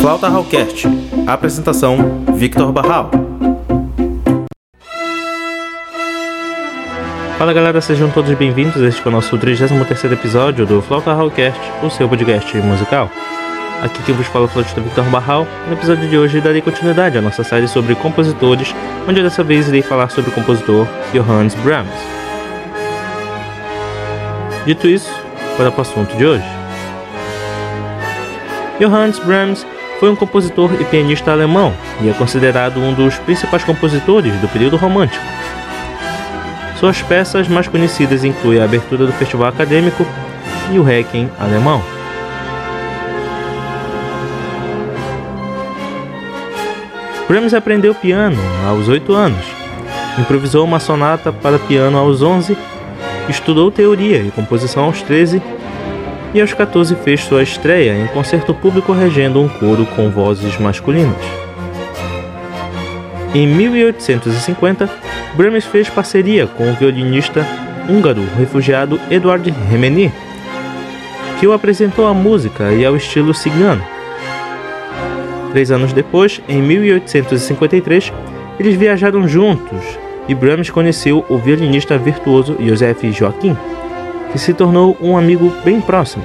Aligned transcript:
Flauta 0.00 0.28
Hallcast. 0.28 0.88
Apresentação: 1.26 2.24
Victor 2.34 2.72
Barral. 2.72 3.10
Fala 7.36 7.52
galera, 7.52 7.82
sejam 7.82 8.10
todos 8.10 8.32
bem-vindos. 8.32 8.80
Este 8.80 9.02
é 9.04 9.08
o 9.08 9.10
nosso 9.10 9.36
33 9.36 10.04
episódio 10.10 10.64
do 10.64 10.80
Flauta 10.80 11.12
Hallcast, 11.12 11.60
o 11.82 11.90
seu 11.90 12.08
podcast 12.08 12.56
musical. 12.56 13.10
Aqui 13.82 14.02
quem 14.04 14.14
vos 14.14 14.26
fala 14.26 14.46
é 14.46 14.48
o 14.48 14.50
flautista 14.50 14.80
Victor 14.80 15.04
Barral. 15.04 15.46
No 15.66 15.74
episódio 15.74 16.08
de 16.08 16.16
hoje 16.16 16.40
darei 16.40 16.62
continuidade 16.62 17.18
à 17.18 17.20
nossa 17.20 17.44
série 17.44 17.68
sobre 17.68 17.94
compositores, 17.94 18.74
onde 19.06 19.22
dessa 19.22 19.44
vez 19.44 19.68
irei 19.68 19.82
falar 19.82 20.08
sobre 20.08 20.30
o 20.30 20.32
compositor 20.32 20.88
Johannes 21.12 21.54
Brahms. 21.56 21.92
Dito 24.64 24.88
isso, 24.88 25.12
para 25.58 25.70
o 25.70 25.80
assunto 25.80 26.16
de 26.16 26.24
hoje. 26.24 26.59
Johannes 28.80 29.18
Brahms 29.18 29.66
foi 30.00 30.08
um 30.10 30.16
compositor 30.16 30.70
e 30.80 30.84
pianista 30.84 31.30
alemão 31.30 31.74
e 32.00 32.08
é 32.08 32.14
considerado 32.14 32.80
um 32.80 32.94
dos 32.94 33.18
principais 33.18 33.62
compositores 33.62 34.32
do 34.40 34.48
período 34.48 34.78
romântico. 34.78 35.22
Suas 36.78 37.02
peças 37.02 37.46
mais 37.46 37.68
conhecidas 37.68 38.24
incluem 38.24 38.58
a 38.58 38.64
abertura 38.64 39.04
do 39.04 39.12
Festival 39.12 39.48
Acadêmico 39.48 40.06
e 40.72 40.78
o 40.78 40.82
Requiem 40.82 41.30
alemão. 41.38 41.82
Brahms 47.28 47.52
aprendeu 47.52 47.94
piano 47.94 48.40
aos 48.66 48.88
8 48.88 49.12
anos, 49.12 49.44
improvisou 50.18 50.64
uma 50.64 50.80
sonata 50.80 51.30
para 51.30 51.58
piano 51.58 51.98
aos 51.98 52.22
11, 52.22 52.56
estudou 53.28 53.70
teoria 53.70 54.22
e 54.22 54.30
composição 54.30 54.84
aos 54.84 55.02
13 55.02 55.40
e 56.32 56.40
aos 56.40 56.52
14 56.52 56.94
fez 56.96 57.20
sua 57.20 57.42
estreia 57.42 57.96
em 57.96 58.06
concerto 58.08 58.54
público 58.54 58.92
regendo 58.92 59.40
um 59.40 59.48
coro 59.48 59.84
com 59.86 60.10
vozes 60.10 60.56
masculinas. 60.58 61.16
Em 63.34 63.46
1850, 63.46 64.88
Brahms 65.34 65.64
fez 65.64 65.88
parceria 65.88 66.46
com 66.46 66.70
o 66.70 66.74
violinista 66.74 67.46
húngaro 67.88 68.22
refugiado 68.36 69.00
Eduard 69.10 69.50
Remeni, 69.70 70.12
que 71.38 71.46
o 71.46 71.52
apresentou 71.52 72.06
à 72.06 72.14
música 72.14 72.72
e 72.72 72.84
ao 72.84 72.96
estilo 72.96 73.32
cigano. 73.32 73.82
Três 75.52 75.70
anos 75.70 75.92
depois, 75.92 76.40
em 76.48 76.60
1853, 76.62 78.12
eles 78.58 78.76
viajaram 78.76 79.26
juntos 79.26 79.84
e 80.28 80.34
Brahms 80.34 80.70
conheceu 80.70 81.24
o 81.28 81.38
violinista 81.38 81.98
virtuoso 81.98 82.56
Joseph 82.60 83.02
Joachim, 83.12 83.56
que 84.32 84.38
se 84.38 84.54
tornou 84.54 84.96
um 85.00 85.16
amigo 85.16 85.52
bem 85.64 85.80
próximo. 85.80 86.24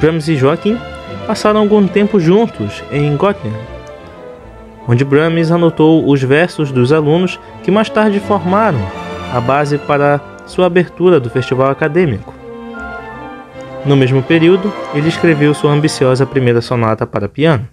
Brahms 0.00 0.28
e 0.28 0.36
Joachim 0.36 0.78
passaram 1.26 1.60
algum 1.60 1.86
tempo 1.86 2.20
juntos 2.20 2.82
em 2.90 3.16
Göttingen, 3.16 3.58
onde 4.86 5.04
Brahms 5.04 5.50
anotou 5.50 6.08
os 6.08 6.22
versos 6.22 6.70
dos 6.70 6.92
alunos 6.92 7.38
que 7.62 7.70
mais 7.70 7.90
tarde 7.90 8.20
formaram 8.20 8.80
a 9.32 9.40
base 9.40 9.76
para 9.76 10.20
sua 10.46 10.66
abertura 10.66 11.20
do 11.20 11.28
festival 11.28 11.70
acadêmico. 11.70 12.32
No 13.84 13.96
mesmo 13.96 14.22
período, 14.22 14.72
ele 14.94 15.08
escreveu 15.08 15.52
sua 15.54 15.72
ambiciosa 15.72 16.26
primeira 16.26 16.60
sonata 16.60 17.06
para 17.06 17.28
piano. 17.28 17.68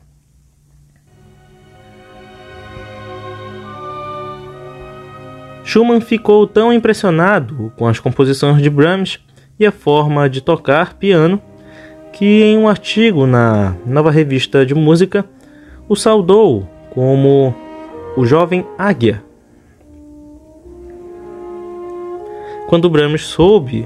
Schumann 5.75 5.99
ficou 5.99 6.47
tão 6.47 6.71
impressionado 6.71 7.69
com 7.75 7.85
as 7.85 7.99
composições 7.99 8.61
de 8.61 8.69
Brahms 8.69 9.19
e 9.59 9.65
a 9.65 9.73
forma 9.73 10.29
de 10.29 10.39
tocar 10.39 10.93
piano 10.93 11.41
que, 12.13 12.43
em 12.43 12.57
um 12.57 12.69
artigo 12.69 13.27
na 13.27 13.75
nova 13.85 14.09
revista 14.09 14.65
de 14.65 14.73
música, 14.73 15.25
o 15.89 15.93
saudou 15.93 16.65
como 16.91 17.53
o 18.15 18.25
jovem 18.25 18.65
águia. 18.77 19.21
Quando 22.67 22.89
Brahms 22.89 23.25
soube 23.25 23.85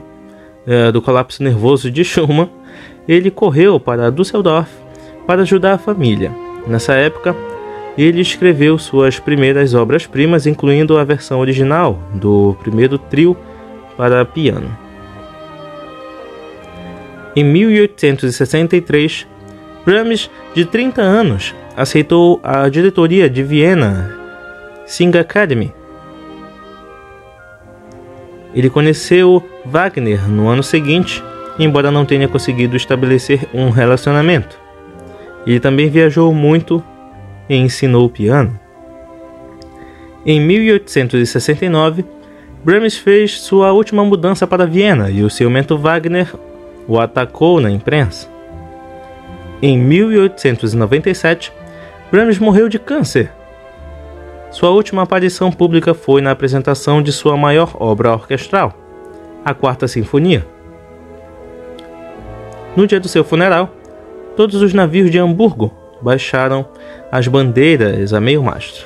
é, 0.67 0.91
do 0.91 1.01
colapso 1.01 1.41
nervoso 1.41 1.89
de 1.89 2.03
Schumann, 2.03 2.51
ele 3.07 3.31
correu 3.31 3.79
para 3.79 4.11
Düsseldorf 4.11 4.69
para 5.25 5.41
ajudar 5.41 5.73
a 5.73 5.79
família. 5.79 6.31
Nessa 6.67 6.93
época, 6.93 7.35
ele 7.97 8.21
escreveu 8.21 8.77
suas 8.77 9.19
primeiras 9.19 9.73
obras-primas, 9.73 10.47
incluindo 10.47 10.97
a 10.97 11.03
versão 11.03 11.39
original 11.39 11.99
do 12.13 12.55
primeiro 12.61 12.97
trio 12.97 13.35
para 13.97 14.23
piano. 14.25 14.75
Em 17.35 17.43
1863, 17.43 19.27
Brahms, 19.85 20.29
de 20.53 20.65
30 20.65 21.01
anos, 21.01 21.55
aceitou 21.75 22.39
a 22.43 22.67
diretoria 22.69 23.29
de 23.29 23.43
Viena 23.43 24.15
Sing 24.85 25.15
Academy 25.17 25.73
ele 28.53 28.69
conheceu 28.69 29.43
Wagner 29.65 30.27
no 30.27 30.47
ano 30.47 30.63
seguinte, 30.63 31.23
embora 31.57 31.91
não 31.91 32.05
tenha 32.05 32.27
conseguido 32.27 32.75
estabelecer 32.75 33.47
um 33.53 33.69
relacionamento. 33.69 34.59
Ele 35.45 35.59
também 35.59 35.89
viajou 35.89 36.33
muito 36.33 36.83
e 37.49 37.55
ensinou 37.55 38.09
piano. 38.09 38.57
Em 40.25 40.39
1869, 40.39 42.05
Brahms 42.63 42.97
fez 42.97 43.39
sua 43.39 43.71
última 43.71 44.03
mudança 44.05 44.45
para 44.45 44.67
Viena 44.67 45.09
e 45.09 45.23
o 45.23 45.29
ciumento 45.29 45.77
Wagner 45.77 46.33
o 46.87 46.99
atacou 46.99 47.59
na 47.59 47.71
imprensa. 47.71 48.29
Em 49.61 49.77
1897, 49.77 51.51
Brahms 52.11 52.37
morreu 52.39 52.69
de 52.69 52.77
câncer 52.77 53.31
sua 54.51 54.71
última 54.71 55.03
aparição 55.03 55.51
pública 55.51 55.93
foi 55.93 56.21
na 56.21 56.31
apresentação 56.31 57.03
de 57.03 57.11
sua 57.11 57.37
maior 57.37 57.75
obra 57.79 58.11
orquestral, 58.11 58.73
a 59.45 59.53
Quarta 59.53 59.87
Sinfonia. 59.87 60.45
No 62.75 62.87
dia 62.87 62.99
do 62.99 63.07
seu 63.07 63.23
funeral, 63.23 63.69
todos 64.35 64.61
os 64.61 64.73
navios 64.73 65.11
de 65.11 65.19
Hamburgo 65.19 65.71
baixaram 66.01 66.67
as 67.11 67.27
bandeiras 67.27 68.13
a 68.13 68.19
meio 68.19 68.43
mastro. 68.43 68.85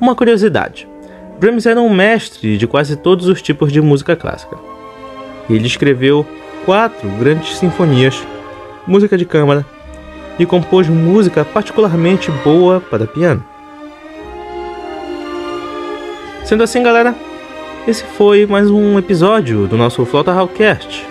Uma 0.00 0.14
curiosidade: 0.14 0.88
Brahms 1.38 1.66
era 1.66 1.80
um 1.80 1.92
mestre 1.92 2.56
de 2.56 2.66
quase 2.66 2.96
todos 2.96 3.26
os 3.26 3.42
tipos 3.42 3.72
de 3.72 3.80
música 3.80 4.16
clássica. 4.16 4.56
Ele 5.48 5.66
escreveu 5.66 6.26
quatro 6.64 7.08
grandes 7.18 7.56
sinfonias, 7.56 8.22
música 8.86 9.16
de 9.16 9.24
câmara 9.24 9.64
e 10.38 10.46
compôs 10.46 10.88
música 10.88 11.44
particularmente 11.44 12.30
boa 12.44 12.80
para 12.80 13.06
piano. 13.06 13.44
Sendo 16.44 16.62
assim, 16.62 16.82
galera, 16.82 17.14
esse 17.86 18.04
foi 18.04 18.46
mais 18.46 18.70
um 18.70 18.98
episódio 18.98 19.66
do 19.66 19.76
nosso 19.76 20.04
Flauta 20.04 20.32
Hallcast. 20.32 21.06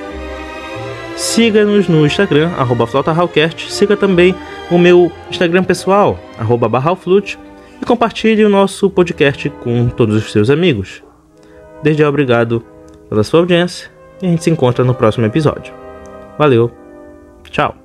Siga-nos 1.19 1.89
no 1.89 2.05
Instagram, 2.05 2.49
arroba 2.57 2.87
Flauta 2.87 3.11
Hallcast. 3.11 3.69
Siga 3.73 3.97
também 3.97 4.33
o 4.71 4.77
meu 4.77 5.11
Instagram 5.29 5.65
pessoal, 5.65 6.17
arroba 6.39 6.69
Barralflute. 6.69 7.37
E 7.81 7.85
compartilhe 7.85 8.45
o 8.45 8.49
nosso 8.49 8.89
podcast 8.89 9.49
com 9.49 9.89
todos 9.89 10.15
os 10.15 10.31
seus 10.31 10.49
amigos. 10.49 11.03
Desde 11.83 12.03
já, 12.03 12.09
obrigado 12.09 12.63
pela 13.09 13.21
sua 13.25 13.41
audiência 13.41 13.91
e 14.21 14.27
a 14.27 14.29
gente 14.29 14.45
se 14.45 14.49
encontra 14.49 14.85
no 14.85 14.95
próximo 14.95 15.25
episódio. 15.25 15.73
Valeu, 16.37 16.71
tchau! 17.51 17.78